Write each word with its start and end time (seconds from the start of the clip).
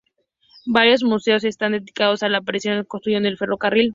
Varios 0.65 1.03
museos 1.03 1.43
están 1.43 1.73
dedicados 1.73 2.23
a 2.23 2.27
los 2.27 2.39
que 2.39 2.45
perecieron 2.45 2.85
construyendo 2.85 3.29
el 3.29 3.37
ferrocarril. 3.37 3.89